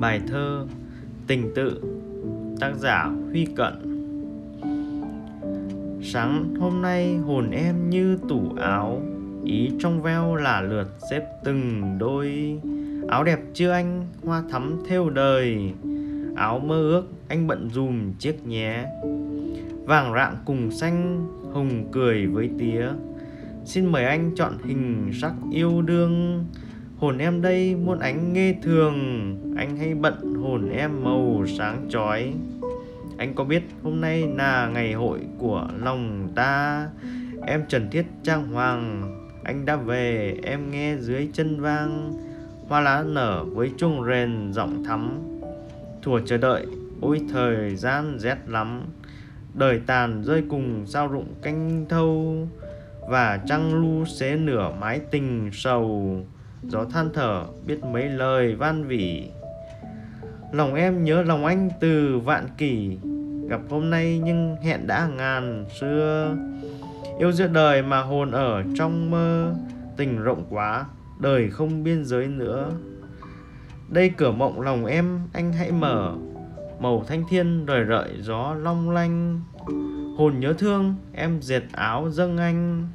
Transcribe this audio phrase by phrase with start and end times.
[0.00, 0.66] Bài thơ
[1.26, 1.82] Tình tự
[2.60, 3.74] Tác giả Huy Cận.
[6.02, 9.02] Sáng hôm nay hồn em như tủ áo
[9.44, 12.58] Ý trong veo là lượt xếp từng đôi.
[13.08, 15.72] Áo đẹp chưa anh, hoa thắm theo đời.
[16.36, 18.84] Áo mơ ước anh bận dùm chiếc nhé.
[19.84, 22.88] Vàng rạng cùng xanh, hồng cười với tía.
[23.64, 26.44] Xin mời anh chọn hình sắc yêu đương.
[26.98, 28.94] Hồn em đây muôn ánh nghe thường,
[29.56, 32.32] Anh hay bận hồn em màu sáng chói.
[33.18, 36.86] Anh có biết hôm nay là ngày hội của lòng ta?
[37.46, 39.12] Em trần thiết trang hoàng,
[39.44, 42.12] Anh đã về, em nghe dưới chân vang.
[42.68, 45.18] Hoa lá nở với chuông rền, giọng thắm.
[46.02, 46.66] Thùa chờ đợi,
[47.00, 48.82] ôi thời gian rét lắm.
[49.54, 52.48] Đời tàn rơi cùng sao rụng canh thâu,
[53.08, 56.20] Và trăng lu xế nửa mái tình sầu.
[56.62, 59.30] Gió than thở biết mấy lời van vỉ.
[60.52, 62.98] Lòng em nhớ lòng anh từ vạn kỷ.
[63.48, 66.36] Gặp hôm nay nhưng hẹn đã ngàn xưa.
[67.18, 69.54] Yêu giữa đời mà hồn ở trong mơ.
[69.96, 70.84] Tình rộng quá,
[71.20, 72.70] đời không biên giới nữa.
[73.88, 76.14] Đây cửa mộng lòng em, anh hãy mở.
[76.80, 79.40] Màu thanh thiên rời rợi gió long lanh.
[80.16, 82.88] Hồn nhớ thương, em dệt áo dâng anh.